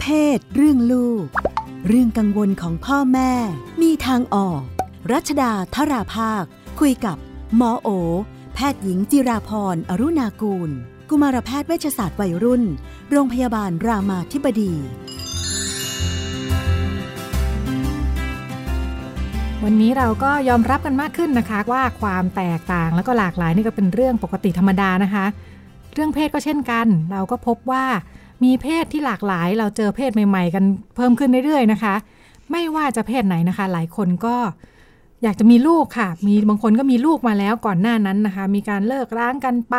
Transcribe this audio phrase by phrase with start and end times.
[0.00, 1.26] เพศ เรื่องลูก
[1.88, 3.32] เรื่องกังวลของพ่อแม่
[3.82, 4.62] มีทางออก
[5.12, 6.44] รัชดาธราภาค
[6.80, 7.16] คุยกับ
[7.56, 7.88] หมอโอ
[8.54, 10.70] แพทย์หญิงจิราพรอรุณากูล
[11.10, 12.62] กุมารแพทย์เวชศาสตร์วัยรุ่น
[13.10, 14.72] โรงพยาบาลรามาธิบดี
[19.64, 25.26] วันนี้เราก็ยอมรับกันมากขึ้นนะคะว่าความแตกต่างแล้วก็หลากหลายนี่ก็เป็นเรื่องปกติธรรมดานะคะ
[25.94, 27.84] เรื่องเพศก็เช่นกัน เราก็พบว่า
[28.44, 30.64] มีเพศที่หลากหลาย เราเจอเพศใหม่ ๆ กัน
[30.96, 31.94] เพิ่มขึ้นเรื่อยๆนะคะ
[32.50, 34.36] ไม่ว่าจะเพศไหนนะคะ หลายคนก็
[35.22, 39.76] อยากจะมีลูกค่ะ มีบางคนก็มีลูกมาแล้วก่อนหน้านั้นนะคะ มีการเลิกร้างกันไป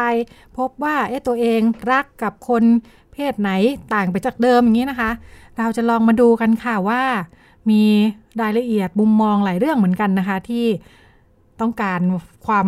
[0.57, 2.63] พบว่าเอ๊ะตัวเองรักกับคน
[3.13, 3.51] เพศไหน
[3.93, 5.11] ต่างไปจากเดิมอย่างนี้นะคะ
[5.57, 7.03] เราจะลองมาดูกันค่ะว่า
[7.69, 7.83] มี
[8.41, 10.65] รายละเอียดมุมมองหลายเรื่องเหมือนกันนะคะ ที่
[11.61, 11.99] ต้องการ
[12.47, 12.67] ความ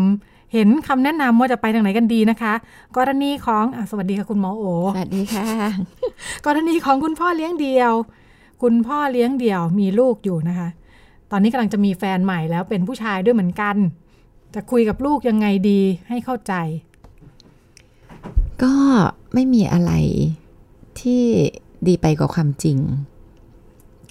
[0.53, 2.53] เห็นคำแนะนำว่าจะไปทางไหนกันดีนะคะ
[2.97, 5.47] กรณีของอะสวัสดีค่ะคุณหมอโอสวัสดีค่ะ
[6.45, 7.93] กรณีของคุณพ่อเลี้ยงเดี่ยว
[8.61, 10.69] คุณพ่อเลี้ยงเดี่ยวมีลูกอยู่นะคะ
[11.31, 13.75] ตอนนี้กำลังจะมีแฟนใหม่แล้วเป็นผู้ชายด้วยเหมือนกัน
[14.55, 16.53] จะคุยกับลูกยังไงดีให้เข้าใจ
[18.63, 18.73] ก็
[19.33, 19.91] ไม่มีอะไร
[20.99, 21.23] ที่
[21.87, 22.77] ดีไปกว่าความจริง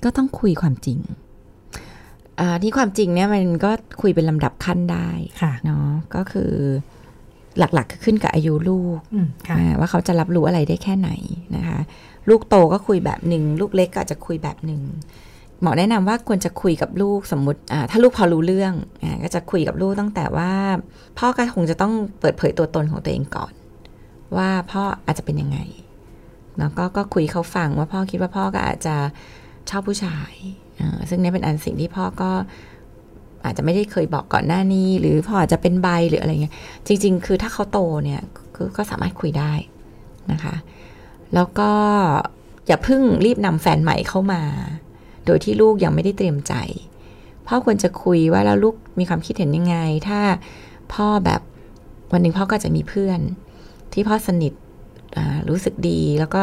[0.04, 1.29] ก็ต้องคุยความจริงอ่า
[2.62, 3.70] ที่ความจริงเนี่ยมันก็
[4.02, 5.10] คุยเป็นลำดับขั้นได้
[5.42, 6.52] ค่ะเนาะก็คือ
[7.58, 11.10] หลักๆคือขึ้นกับอายุลูกอืมค่ะอ่าว่าเขาจะรับรู้อะไรได้แค่ไหน
[11.56, 11.78] นะคะ
[12.28, 14.82] ลูกโตก็คุยแบบหนึ่งลูกเล็กก็อาจจะคุยแบบหนึ่ง
[15.62, 20.52] หมอแนะนำว่าควรจะคุยกับลูกสมมติอ่าถ้าลูกพอรู้เรื่องอ่าก็จะคุยกับลูกตั้งแต่ว่า
[21.18, 23.52] พ่อก็คงจะต้องเปิดเผยตัวตนของตัวเองก่อน
[24.36, 25.58] ว่าพ่ออาจจะเป็นยังไง
[26.58, 28.96] แล้วก็ก็คุยเขาฟังว่าพ่อคิดว่าพ่อก็อาจจะ
[29.70, 30.69] ชอบผู้ชายอ่า
[31.08, 32.30] ซึ่งนี่เป็นอันสิ่งที่พ่อก็
[33.44, 36.54] อาจจะไม่ได้เคยบอกก่อนหน้านี้ หรือพ่ออาจจะเป็นใบหรืออะไรเงี้ย
[36.86, 38.20] จริง ๆ คือถ้าเขาโตเนี่ย
[38.54, 39.52] คือก็สามารถคุยได้
[40.32, 40.54] นะคะ
[41.34, 41.70] แล้วก็
[42.66, 44.42] อย่าเพิ่งรีบนำแฟนใหม่เข้ามา
[45.26, 46.54] โดยที่ลูกยังไม่ได้เตรียมใจ
[47.46, 49.76] พ่อควรจะคุยว่าแล้วลูกมีความคิดเห็นยังไง
[50.08, 50.20] ถ้า
[50.94, 51.40] พ่อแบบ
[52.12, 53.20] วันหนึ่งพ่อก็จะมีเพื่อน
[53.92, 54.52] ที่พ่อสนิท
[55.48, 56.40] รู้สึกดี แล้วก็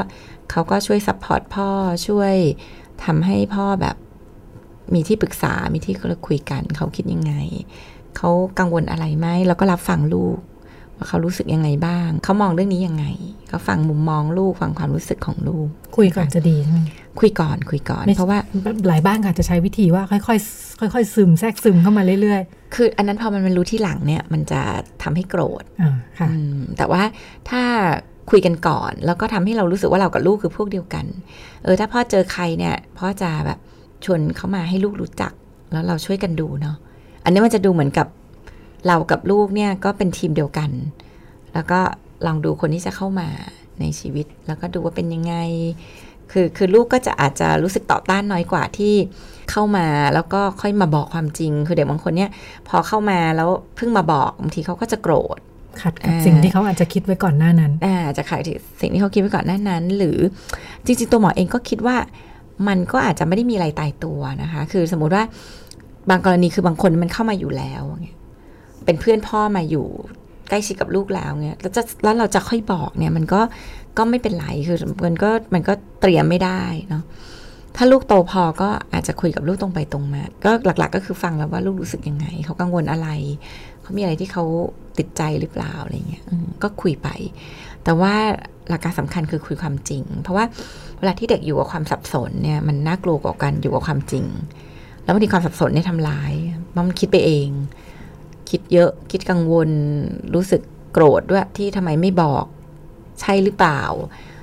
[0.51, 1.69] เขาก็ช่วย support พ่อ
[2.07, 2.35] ช่วย
[3.05, 3.95] ทำให้พ่อแบบ
[4.93, 5.93] มีที่ปรึกษา มีที่
[6.27, 7.33] คุยกัน เขาคิดยังไง
[8.17, 10.37] เขากังวลอะไรไหม แล้วก็รับฟังลูก
[10.97, 13.05] ว่าเขารู้สึกยังไงบ้าง เขามองเรื่องนี้ยังไง
[13.51, 16.79] ก็ฟังมุมมองลูก ฟังความรู้สึกของลูก คุยก่อนจะดีใช่ไหม
[17.19, 18.39] คุยก่อน คุยก่อนไม่เพราะว่า
[18.87, 22.41] หลายบ้านค่ะจะใช้วิธีว่าค่อยๆ ค่อย ๆ ซึมแทรกซึมเข้ามาเรื่อย
[22.75, 24.61] คืออันนั้นพอมันมันรู้ที่หลังเนี่ย มันจะ
[25.03, 27.03] ทำให้โกรธๆอ่าค่ะอืมแต่ว่า
[27.49, 27.63] ถ้า
[28.31, 31.05] คุยกันก่อน แล้วก็ทำให้เรารู้สึกว่าเรากับลูกคือพวกเดียวกัน
[31.63, 33.59] เออ ถ้าพ่อเจอใครเนี่ย พ่อจะแบบ
[34.05, 35.31] ชวนเขามาให้ลูกรู้จัก
[35.71, 36.75] แล้วเราช่วยกันดูเนาะ
[37.23, 38.07] อันนี้มันจะดูเหมือนกับ
[38.87, 40.69] เรากับลูกเนี่ยก็เป็นทีมเดียวกัน
[41.53, 41.79] แล้วก็
[42.25, 43.27] ลองดูคนที่จะเข้ามา
[43.79, 45.35] ในชีวิต แล้วก็ดูว่าเป็นยังไง
[46.31, 48.93] คือคือลูกก็จะอาจจะรู้สึกต่อต้านน้อยกว่าที่
[49.51, 52.31] เข้ามาแล้วก็ค่อยมาบอกความจริง คือเด็กบางคนเนี่ย
[52.67, 55.37] พอเข้ามาแล้วเพิ่งมาบอกบางทีเขาก็จะโกรธ
[55.81, 58.41] ขัดกับอ่าสิ่งที่เขาอาจจะคิดไว้ก่อนหน้านั้นอ่าจะขาย
[58.81, 60.17] สิ่งที่เขาคิดไว้ก่อนหน้านั้น หรือ
[60.85, 61.97] จริงๆตัวหมอเองก็คิดว่า
[62.67, 65.23] มันก็อาจจะไม่ได้มีอะไรตายตัวนะคะ คือสมมุติว่า
[66.09, 68.17] บางกรณีคือบางคนมันเข้ามาอยู่แล้วเนี่ย
[68.85, 69.87] เป็นเพื่อนพ่อมาอยู่
[70.49, 73.41] ใกล้ชิดกับลูกแล้วเนี่ยแล้วจะแล้วเราจะค่อยบอกเนี่ย มันก็
[73.97, 77.03] ก็ไม่เป็นไรคือมันก็มันก็เตรียมไม่ได้เนาะ
[77.75, 83.07] ถ้าลูกโตพอก็อาจจะคุยกับลูกตรงไปตรงมา ก็หลัก ๆ ก็คือฟังแล้วว่าลูกรู้สึกยังไง เขากังวลอะไร
[83.87, 84.45] เขามีอะไรที่เขา
[84.97, 86.23] ติดใจหรือเปล่าอะไรเงี้ย
[86.63, 87.07] ก็คุยไป
[87.83, 88.13] แต่ว่า
[88.69, 90.45] หลักการสำคัญคือคุยความจริง เพราะว่า
[90.97, 94.25] เวลาที่เด็กอยู่กับความสับสนเนี่ยมันน่ากลัวกว่ากันอยู่กับความจริง
[95.03, 96.33] แล้วบางทีความสับสนเนี่ยทำร้าย
[96.71, 97.49] เพราะมันคิดไปเอง
[98.49, 99.69] คิดเยอะคิดกังวล
[100.33, 100.61] รู้สึก
[100.93, 102.45] โกรธด้วยที่ทำไมไม่บอก
[103.21, 103.81] ใช่หรือเปล่า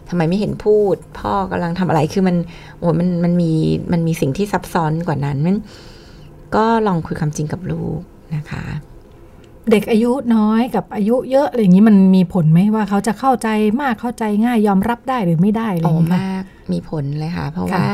[0.09, 2.37] ทำไมไม่เห็นพูด พ่อกำลังทำอะไรคือมัน
[2.79, 3.53] โอ้มันมันมี
[3.93, 5.57] มันมีสิ่งที่ซับซ้อนกว่านั้นมัน
[6.57, 8.01] ก็ลองคุยความจริงกับลูก
[8.37, 8.65] นะคะ
[9.71, 13.49] เด็กอายุน้อยกับอายุเยอะอะไรอย่างนี้มันมีผลไหมว่าเขาจะเข้าใจ
[13.81, 16.43] มากเข้าใจง่ายยอมรับได้หรือไม่ได้อะไรอโอ้ย่างนี้มาก
[16.73, 17.87] มีผลเลยค่ะ เพราะว่า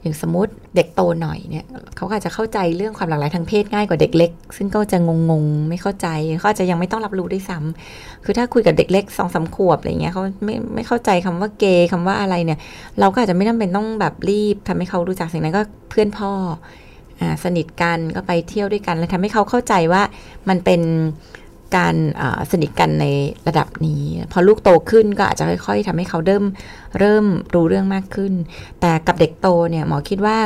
[0.00, 1.66] อย่างสมมติเด็กโตหน่อยเนี่ย
[1.96, 4.98] เขาก็อาจจะเข้าใจเรื่องความหลากหลายทางเพศง่ายกว่าเด็กเล็ก ซึ่งก็จะ
[5.30, 6.08] งงๆไม่เข้าใจ
[6.40, 12.58] เขาอาจจะยังไม่ต้องรับรู้ด้วยซ้ำคือถ้าคุยกับเด็กเล็กสองสามขวบอะไรเงี้ยเขาไม่ไม่เข้าใจคำว่าเกย์คำว่าอะไรเนี่ย
[13.00, 16.32] เราก็อาจจะไม่จำเป็นต้องแบบรีบทำให้เขารู้จักสิ่งนั้นก็เพื่อนพ่อ
[17.44, 20.02] สนิทกันก็ไปเที่ยวด้วยกัน แล้วทำให้เขาเข้าใจว่า
[20.48, 20.82] มันเป็น
[21.76, 21.96] การ
[22.52, 23.06] สนิทกันใน
[23.48, 26.44] ระดับนี้ พอลูกโตขึ้นก็อาจจะค่อย ๆทำให้เขาเริ่ม
[26.98, 27.24] เริ่ม
[27.54, 28.32] รู้เรื่องมากขึ้น
[28.80, 30.38] แต่กับเด็กโตเนี่ยหมอคิดว่า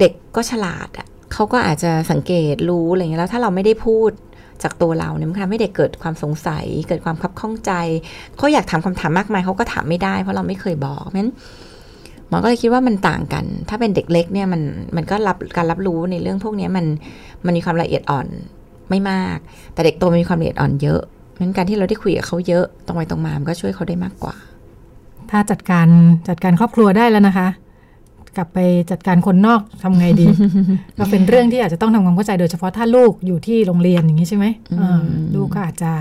[0.00, 0.88] เด็กก็ฉลาด
[1.32, 4.10] เขาก็อาจจะสังเกตรู้อะไรเงี้ยแล้วถ้าเราไม่ได้พูด
[4.62, 7.72] จากตัวเราเนี่ยมันทำให้เด็กเกิดความสงสัย เกิดความคับข้องใจ
[8.36, 11.32] เขาอยากถามคำถามมากมายเขาก็ถามไม่ได้ เพราะเราไม่เคยบอกเพราะฉะนั้น
[12.28, 14.62] หมอก็เลยคิดว่ามันต่างกัน ถ้าเป็นเด็กเล็กเนี่ยมัน
[14.96, 16.84] มันก็รับการรับรู้ในเรื่องพวกนี้มัน
[17.44, 18.26] มันมีความละเอียดอ่อน
[18.90, 19.38] ไม่มาก
[19.72, 21.00] แต่เด็กโตมันมีความละเอียดอ่อนเยอะ
[21.40, 24.34] งั้นการที่เราได้คุยกับเขาเยอะตรงไปตรงมามันก็ช่วยเขาได้มากกว่า
[25.30, 25.88] ถ้าจัดการ
[26.28, 27.48] จัดการครอบครัวได้แล้วนะคะ
[28.36, 28.58] กลับไป
[28.90, 30.26] จัดการคนนอกทำไงดี
[30.98, 35.02] ก็เป็นเรื่องที่อาจจะต้องทำความเข้าใจโดยเฉพาะถ้าลูกอยู่ที่โรงเรียนอย่างนี้ใช่ไหมอืมอ่า
[35.34, 35.92] ลูกก็อาจจะ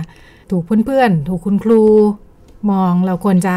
[0.51, 1.81] ถูกเพื่อนๆถูกคุณครู
[2.71, 3.56] มองเราควรจะ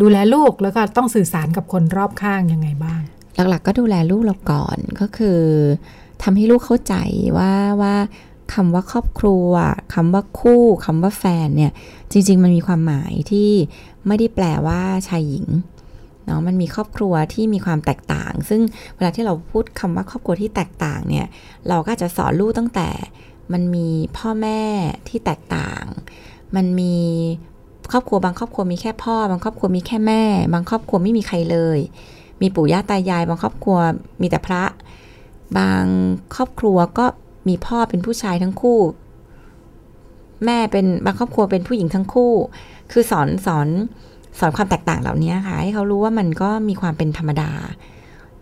[0.00, 3.00] ดูแลลูกแล้วก็ต้องสื่อสารกับคนรอบข้างยังไงบ้าง
[3.50, 5.40] หลักๆ ก็ดูแลลูกเราก่อนก็คือ
[6.22, 6.94] ทำให้ลูกเข้าใจ
[7.38, 7.52] ว่า
[7.82, 7.94] ว่า
[8.54, 9.48] คำว่าครอบครัว
[9.94, 11.72] คำว่าคู่คำว่าแฟนเนี่ย
[12.12, 13.50] จริง ๆ มันมีความหมายที่
[14.06, 15.46] ไม่ได้แปลว่าชายหญิง
[16.24, 18.60] เนาะมันมีครอบครัวที่มีความแตกต่าง ซึ่ง
[18.96, 21.26] เวลาที่เราพูดคำว่าครอบครัวที่แตกต่างเนี่ย
[21.68, 22.88] เราก็จะสอนลูกตั้งแต่
[23.52, 24.62] มันมีพ่อแม่
[25.08, 25.84] ที่แตกต่าง
[26.56, 26.96] มันมี
[27.92, 30.22] ครอบครัวบางครอบครัวมีแค่พ่อ บางครอบครัวมีแค่แม่
[30.52, 31.78] บางครอบครัวไม่มีใครเลย
[32.42, 33.78] มีปู่ย่าตายาย บางครอบครัว
[34.20, 34.62] มีแต่พระ
[35.58, 35.84] บาง
[36.34, 37.06] ครอบครัวก็
[37.48, 38.80] มีพ่อเป็นผู้ชายทั้งคู่
[40.44, 42.32] แม่เป็นบางครอบครัวเป็นผู้หญิงทั้งคู่
[42.92, 43.68] คือสอนสอน
[44.38, 47.50] สอนความแตกต่างเหล่านี้ค่ะ ให้เขารู้ว่ามันก็มีความเป็นธรรมดา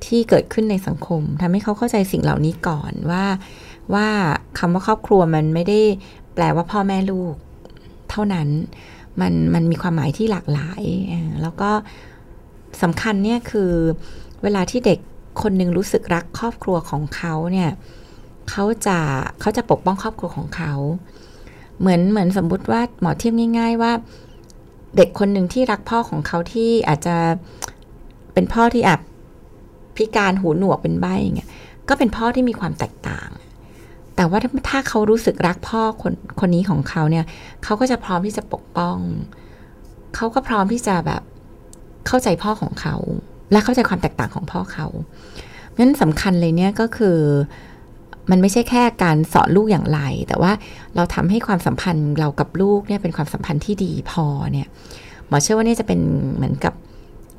[0.05, 3.25] ที่เกิดขึ้นในสังคมทำให้เขาเข้าใจสิ่งเหล่านี้ก่อนว่า
[3.95, 4.09] ว่า
[4.59, 5.81] คำว่าครอบครัวมันไม่ได้
[6.35, 7.35] แปลว่าพ่อแม่ลูก
[8.11, 8.49] เท่านั้น
[9.21, 10.83] มันมันมีความหมายที่หลากหลาย
[11.43, 11.71] แล้วก็
[12.83, 13.71] สำคัญเนี่ยคือ
[14.43, 14.99] เวลาที่เด็ก
[15.43, 17.71] คนหนึ่งรู้สึกรักครอบครัวของเขาเนี่ย
[18.51, 18.99] เขาจะ
[19.41, 20.73] เขาจะปกป้องครอบครัวของเขา
[21.81, 23.93] เหมือนเหมือนสมมุติว่าหมอเทียบง่าย ๆ ว่า
[24.97, 27.17] เด็กคนหนึ่งที่รักพ่อของเขาที่อาจจะ
[28.33, 29.01] เป็นพ่อที่อาจ
[29.97, 31.51] พิการหูหนวกเป็นใบอย่างเงี้ย
[31.89, 33.29] ก็เป็นพ่อที่มีความแตกต่าง
[34.17, 34.39] แต่ว่า
[34.69, 37.25] ถ้าเขารู้สึกรักพ่อคนคนนี้ของเขาเนี่ย
[37.65, 38.97] เขาก็จะพร้อมที่จะปกป้อง
[40.17, 41.23] เขาก็พร้อมที่จะแบบ
[42.07, 42.97] เข้าใจพ่อของเขา
[43.53, 44.87] และเข้าใจความแตกต่างของพ่อเขา
[45.69, 47.19] เพราะฉะนั้นสำคัญเลยเนี่ยก็คือ
[48.31, 50.53] มันไม่ใช่แค่การสอนลูกอย่างไร แต่ว่า
[50.97, 54.69] เราทำให้ความสัมพันธ์เรากับลูกเนี่ยเป็นความสัมพันธ์ที่ดีพอเนี่ย
[55.29, 56.01] หมอเชื่อว่านี่จะเป็น
[56.37, 56.75] เหมือนกับ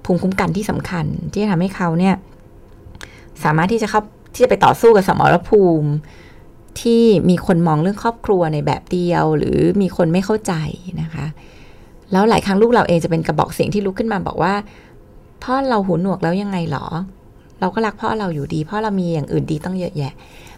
[0.06, 2.16] ภูมิคุ้มกันที่สำคัญ ที่จะทำให้เขาเนี่ย
[3.44, 4.02] สามารถที่จะเข้า
[4.34, 5.90] ที่จะไปต่อสู้กับสมรภูมิ
[6.82, 10.54] ที่มีคนมองเรื่องครอบครัวในแบบเดียว หรือมีคนไม่เข้าใจ
[11.02, 11.26] นะคะ
[12.12, 14.54] แล้วหลายครั้งลูกเราเองจะเป็นกระบอกเสียงที่ลุกขึ้นมาบอกว่า
[15.44, 16.86] พ่อเราหูหนวกแล้วยังไงหรอ
[17.60, 20.14] เราก็รักพ่อเราอยู่ดีพ่อเรามีอย่างอื่นดีต้องเยอะแยะ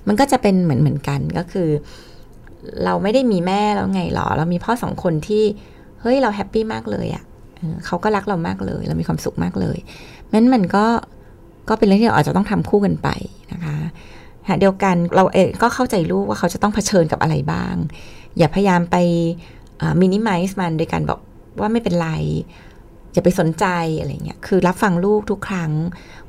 [0.08, 1.70] มันก็จะเป็นเหมือนเหมือนกันก็คือ
[2.86, 5.44] เราไม่ได้มีแม่แล้วไงหรอ เรามีพ่อสองคนที่
[6.02, 7.24] เฮ้ยเราแฮปปี้มากเลยอะ่ะ
[7.86, 9.78] เขาก็รักเรามากเลย เรามีความสุขมากเลย
[10.34, 10.86] นั้นมันก็
[11.70, 13.10] ก็เป็นเรื่องที่เราอาจจะต้องทำคู่กันไป
[13.52, 13.76] นะคะ
[14.60, 17.76] เดียวกันเราเองก็เข้าใจลูกว่าเขาจะต้องเผชิญกับอะไรบ้าง
[18.38, 18.96] อย่าพยายามไป
[20.02, 21.20] มินิมัลมันโดยการบอก
[21.60, 22.10] ว่าไม่เป็นไร
[23.14, 23.66] อย่าไปสนใจ
[24.00, 25.72] อะไรเงี้ยคือรับฟังลูกทุกครั้ง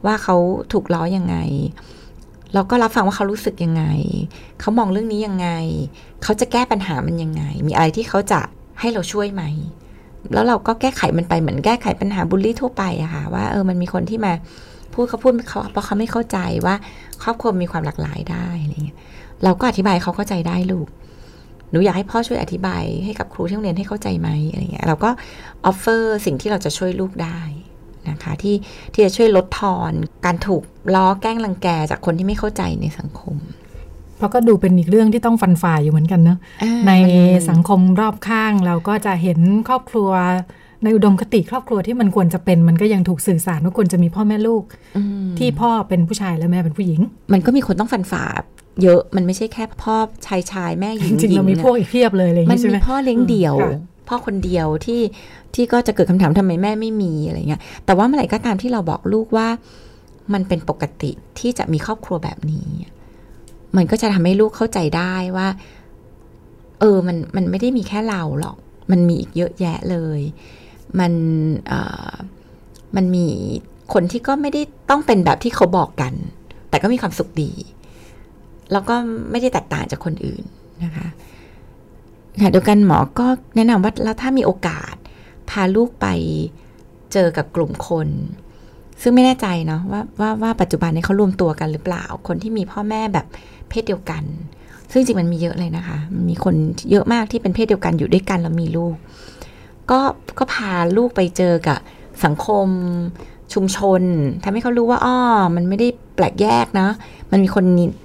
[0.05, 0.37] ว่าเขา
[0.73, 1.37] ถูกล้อยังไง
[2.55, 3.85] เราก็รับฟังว่าเขารู้สึกยังไง
[4.61, 5.49] เขามองเรื่องนี้ยังไง
[6.23, 8.41] เขาจะแก้ปัญหามันยังไง มีอะไรที่เขาจะ
[8.81, 9.43] ให้เราช่วยไหม
[10.33, 14.33] แล้วเราก็แก้ไขมันไปเหมือนแก้ไขปัญหาบูลลี่ทั่วไปอะค่ะว่าเออมันมีคนที่มา
[14.99, 16.75] พูดเขาพูดเขาเพราะเขาไม่เข้าใจว่า
[17.23, 18.99] ครอบครัวมีความหลากหลายได้อะไรเงี้ย
[19.45, 20.89] เราก็อธิบายเขาเข้าใจได้ลูก
[21.71, 25.11] หนูอยากให้พ่อช่วยอธิบายให้กับครูที่โรงเรียนให้เข้าใจไหมอะไรเงี้ยเราก็
[25.65, 27.41] offer สิ่งที่เราจะช่วยลูกได้
[28.11, 28.57] นะคะที่
[28.93, 29.93] ที่จะช่วยลดทอน
[30.25, 30.63] การถูก
[30.95, 33.37] ล้อแกล้งรังแกจากคนที่ไม่เข้าใจในสังคม
[34.17, 37.09] เพราะก็ดูเป็นอีกเรื่องที่ต้องฟันฝ่าอยู่เหมือนกันเนอะอ่าในมั
[37.41, 39.39] นสังคมรอบข้างเราก็จะเห็น
[39.69, 40.11] ครอบครัว
[40.83, 44.63] ในอุดมคติครอบครัวที่มันควรจะเป็นมันก็ยังถูกสื่อสารว่าควรจะมีพ่อแม่ลูก
[44.97, 47.01] อืมที่พ่อเป็นผู้ชายและแม่เป็นผู้หญิง
[47.33, 48.25] มันก็มีคนต้องฟันฝ่า
[48.83, 55.01] เยอะมันไม่ใช่แค่พ่อชายชายแม่หญิจงริงๆหญิเรามีนะพวกอีกเพียบเลยอะไรอย่างมันนี้ใช่ไหมีมพ่อเลี้ยงเดี่ยวค่ะพ่อคนเดียวที่
[55.55, 59.49] ที่ก็จะเกิดคำถามทำไมแม่ไม่มีอะไรเงี้ยแต่ว่าเมื่อไหร่ก็ตามที่เราบอกลูกว่า
[60.33, 62.69] มันเป็นปกติที่จะมีครอบครัวแบบนี้
[63.77, 65.49] มันก็จะทำให้ลูกเข้าใจได้ว่า
[66.81, 68.57] เออมันมันไม่ได้มีแค่เราหรอก
[68.91, 70.21] มันมีอีกเยอะแยะเลย
[71.01, 71.13] มัน
[72.97, 73.27] มันมี
[73.93, 76.13] คนที่ก็ไม่ได้ต้องเป็นแบบที่เขาบอกกัน
[76.69, 77.53] แต่ก็มีความสุขดี
[78.73, 78.95] แล้วก็
[79.31, 80.45] ไม่ได้แตกต่างจากคนอื่น
[80.85, 81.07] นะคะ
[82.39, 83.27] ขณะเดียวกันหมอก็
[83.57, 84.95] แนะนำว่าแล้วถ้ามีโอกาส
[85.51, 86.07] พาลูกไป
[87.13, 88.09] เจอกับกลุ่มคน
[89.03, 93.27] ซึ่งไม่แน่ใจเนาะว่าว่าว่าปัจจุบันนี้เขารวมตัวกันหรือเปล่า คนที่มีพ่อแม่แบบ
[93.69, 94.23] เพศเดียวกัน
[94.93, 96.55] ซึ่งจริงมันมีเยอะเลยนะคะ มันมีคน
[96.91, 98.97] เยอะมากที่เป็นเพศเดียวกันอยู่ด้วยกันแล้วมีลูก
[99.91, 100.01] ก็
[100.39, 101.79] ก็พาลูกไปเจอกับ
[102.25, 102.69] สังคม
[103.55, 104.03] ชุมชน
[104.45, 105.19] ทำให้เขารู้ว่าอ้อ
[105.57, 106.89] มันไม่ได้แปลกแยกนะ
[107.31, 107.65] มันมีคน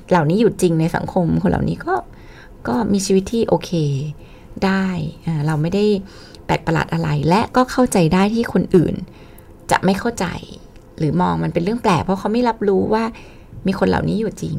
[0.10, 1.96] เหล่านี้อยู่จริงในสังคม คนเหล่านี้ก็
[2.68, 3.72] ก็มีชีวิตที่โอเค
[4.66, 4.86] ได้
[5.46, 5.86] เราไม่ได้
[6.46, 8.96] แปลกประหลาดอะไร และก็เข้าใจได้ที่คนอื่น
[9.72, 10.26] จะไม่เข้าใจ
[10.98, 13.04] หรือมองมันเป็นเรื่องแปลกเพราะเขาไม่รับรู้ว่า
[13.68, 14.56] มีคนเหล่านี้อยู่จริง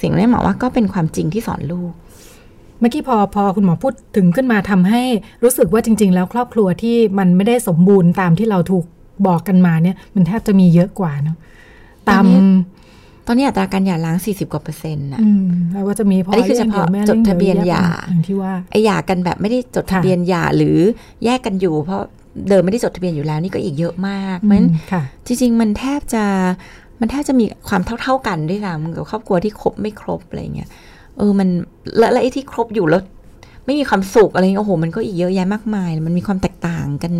[0.00, 1.92] สิ่งนี้หมอว่าก็เป็นความจริงที่สอนลูก
[2.84, 5.02] มื่อกี้พอพอคุณหมอพูดถึงขึ้นมาทำให้
[5.44, 8.84] รู้สึกว่าจริง ๆ แล้วครอบครัวที่มันไม่ได้สมบูรณ์ตามที่เราถูก
[9.26, 11.36] บอกกันมาเนี่ย มันแทบจะมีเยอะกว่าเนาะ
[12.08, 12.24] ตาม
[13.26, 20.78] ตอนนี้อัตราการหย่าร้าง 40 กว่าเปอร์เซ็นต์นะอืมแล้วว่าจะมีพ่ออันนี้คือเฉพาะลี้ยงจดทะเบียนหย่าอย่างที่ว่าไอหย่ากันแบบไม่ได้จดทะเบียนหย่าหรือ
[21.24, 22.02] แยกกันอยู่ เพราะ
[22.48, 26.24] เดิมไม่ได้จดทะเบียนอยู่แล้วนี่ก็อีกเยอะมากเพราะฉะนั้นค่ะจริง ๆ มันแทบจะ
[27.00, 30.68] มันแทบจะมีความเท่า ๆกันด้วยซ้ำกับครอบครัวที่ครบไม่ครบอะไรเงี้ย
[31.18, 31.48] เออมัน
[31.98, 33.02] และและไอ้ที่ครบอยู่แล้ว
[33.66, 37.12] ไม่มีความสุขอะไรเงี้ยโอ้โห มันก็อีกเยอะแยะมากมาย มันมีความแตกต่างกัน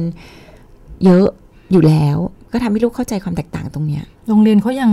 [1.05, 1.27] เยอะ
[1.73, 2.19] อยู่แล้ว
[2.53, 4.91] ก็ทำให้ลูกเข้าใจความแตกต่างตรงเนี้ย โรงเรียนเขายัง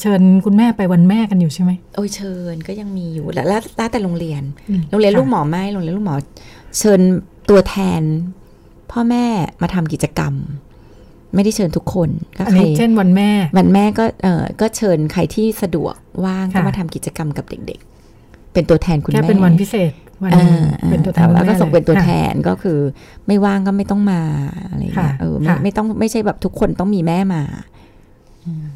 [0.00, 6.16] เชิญคุณแม่ไปวันแม่กันอยู่ใช่ไหมโอ้ยเชิญก็ยังมีอยู่แล้วแล้วแล้วแต่โรงเรียนอืมโรงเรียนค่ะลูกหมอไม่โรงเรียนลูกหมอ
[6.78, 7.00] เชิญ
[7.50, 8.02] ตัวแทน
[8.92, 9.24] พ่อแม่
[9.62, 10.34] มาทำกิจกรรม
[11.34, 15.94] ไม่ได้เชิญทุกคนก็อันใครนี้เช่นวันแม่ วันแม่ก็เออก็เชิญใครที่สะดวก
[16.24, 17.93] ว่างก็ค่ะมาทำกิจกรรมกับเด็กๆ
[18.54, 19.92] เป็นตัวแทนคุณแค่แม่เป็นวันพิเศษ
[20.22, 22.78] วันหอ่านึ่งอ่าเป็นตัวแทนแล้วก็คุณม่ส่งเป็นตัวลยแทค่ะนก็คือ
[23.26, 24.20] ไม่ว่างก็ไม่ต้องมา
[24.68, 27.42] อะไรอย่างเงี้ยค่ะเออไม่ค่ะไม่ต้องไม่ใช่แบบทุกคนต้องมีแม่มา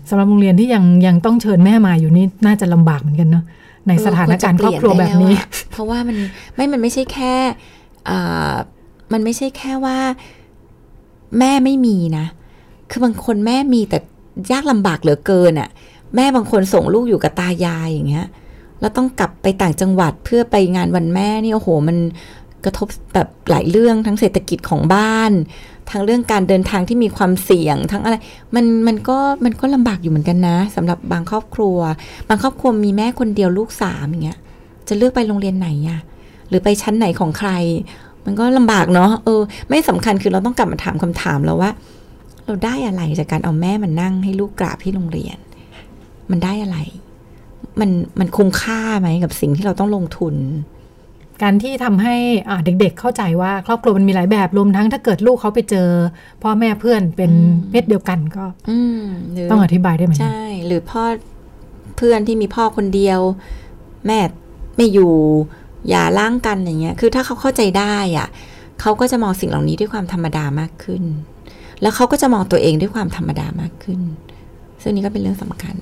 [0.08, 3.44] สำหรับโรงเรียนที่ยังยังต้องเชิญแม่มาอยู่นี่น่าจะลำบากเหมือนกันเนาะ
[3.88, 6.16] ในสถานการณ์ครอบครัวแบบนี้เออควรจะเปลี่ยนได้แล้วอะเพราะว่ามัน
[6.54, 7.34] ไม่มันไม่ใช่แค่
[8.08, 8.54] อ่า
[9.12, 9.98] มันไม่ใช่แค่ว่า
[11.38, 12.26] แม่ไม่มีนะ
[12.90, 13.98] คือบางคนแม่มีแต่
[14.52, 15.68] ยากลำบากเหลือเกินอะ่ะ
[16.16, 18.26] แม่บางคนส่งลูกอยู่กับตายายอย่างเงี้ย
[18.80, 21.96] แล้วต้องกลับไปต่างจังหวัดเพื่อไปงานวันแม่นี่โอ้โห มัน
[22.64, 25.32] กระทบแบบหลายเรื่องทั้งเศรษฐกิจของบ้าน
[25.90, 28.16] ทั้งเรื่องการเดินทางที่มีความเสี่ยง ทั้งอะไร
[28.54, 31.78] มันมันก็มันก็ลำบากอยู่เหมือนกันนะสำหรับบางครอบครัว
[32.28, 34.38] บางครอบครัวมีแม่คนเดียวลูกสามอย่างเงี้ย
[34.88, 36.00] จะเลือกไปโรงเรียนไหนอะ
[36.48, 37.50] หรือไปชั้นไหนของใคร
[38.24, 41.70] มันก็ลำบากเนาะเออ ไม่สำคัญคือเราต้องกลับมาถามคำถามแล้วว่า
[42.46, 45.38] เราได้อะไรจากการเอาแม่มันนั่งให้ลูกกราบที่โรงเรียน
[46.30, 46.78] มันได้อะไร
[47.80, 50.34] มันมันคุ้มค่าไหมกับสิ่งที่เราต้องลงทุน
[51.42, 52.16] การที่ทำให้
[52.48, 55.88] อ่าเด็กๆเข้าใจว่าครอบครัวมันมีหลายแบบรวมทั้งถ้าเกิดลูกเขาไปเจอ
[56.42, 57.36] พ่อแม่เพื่อนเป็นอื
[57.66, 61.02] มเพศเดียวกันก็อืมหรือต้องอธิบายได้วยเหมือนกันใช่หรือพ่อ
[61.96, 63.20] เพื่อนที่มีพ่อคนเดียว
[64.06, 64.18] แม่
[64.76, 65.12] ไม่อยู่
[65.88, 68.28] อย่าล้างกันอย่างเงี้ย คือถ้าเขาเข้าใจได้อะ
[68.80, 71.02] เขาก็จะมองสิ่งเหล่านี้ด้วยความธรรมดามากขึ้น
[71.82, 74.00] แล้วเขาก็จะมองตัวเองด้วยความธรรมดามากขึ้น
[74.82, 75.76] ซึ่งนี้ก็เป็นเรื่องสำคัญ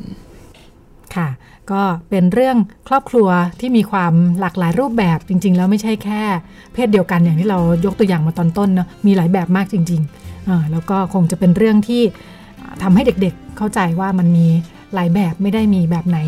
[1.17, 1.29] ค่ะ
[1.73, 2.57] ก็เป็นเรื่อง
[2.89, 3.29] ครอบครัว
[3.61, 6.23] ที่มีความหลากหลายรูปแบบจริง ๆ แล้วไม่ใช่แค่
[6.75, 12.03] เพศเดียวกันอย่างที่เรายกตัวอย่างมาตอนต้นเนาะมีหลายแบบมากจริงๆอ่าแล้วก็คงจะเป็นเรื่องที่
[12.83, 14.47] ทำให้เด็กๆเข้าใจว่ามันมี
[14.95, 16.19] หลายแบบไม่ได้มีแบบไหน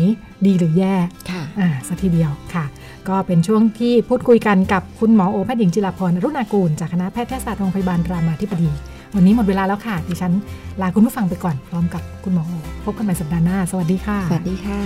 [0.45, 0.95] ดีหรือแย่
[1.31, 2.65] ค่ะอ่าสักทีเดียวค่ะ
[3.09, 8.71] ก็เป็นช่วงที่พูดคุยกันกับคุณหมอโอแพทย์หญิงจิรพรอรุณากูล จากคณะแพทยศาสตร์โรงพยาบาลรามาธิบดี
[9.15, 10.33] วันนี้หมดเวลาแล้วค่ะ ดิฉัน
[10.81, 12.51] ลาคุณผู้ฟังไปก่อนพร้อมกับคุณหมอโอ
[12.85, 14.81] พบกันใหม่สัปดาห์หน้า สวัสดีค่ะ สวัสดีค่ะ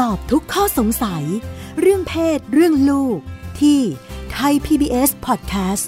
[0.00, 1.24] ตอบทุกข้อสงสัย
[1.80, 3.18] เรื่องเพศ เรื่องลูก
[3.60, 3.80] ที่
[4.32, 5.84] ไทย PBS Podcast